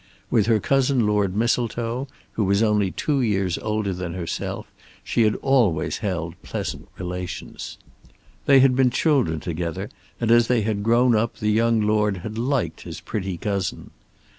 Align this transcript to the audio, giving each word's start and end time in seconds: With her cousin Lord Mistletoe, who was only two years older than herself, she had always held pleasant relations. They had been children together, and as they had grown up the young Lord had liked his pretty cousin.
With 0.31 0.47
her 0.47 0.59
cousin 0.59 1.05
Lord 1.05 1.35
Mistletoe, 1.35 2.07
who 2.31 2.43
was 2.43 2.63
only 2.63 2.89
two 2.89 3.21
years 3.21 3.59
older 3.59 3.93
than 3.93 4.15
herself, 4.15 4.65
she 5.03 5.21
had 5.21 5.35
always 5.43 5.99
held 5.99 6.41
pleasant 6.41 6.89
relations. 6.97 7.77
They 8.47 8.61
had 8.61 8.75
been 8.75 8.89
children 8.89 9.39
together, 9.39 9.89
and 10.19 10.31
as 10.31 10.47
they 10.47 10.61
had 10.63 10.81
grown 10.81 11.15
up 11.15 11.35
the 11.35 11.51
young 11.51 11.81
Lord 11.81 12.17
had 12.25 12.39
liked 12.39 12.81
his 12.81 12.99
pretty 12.99 13.37
cousin. 13.37 13.91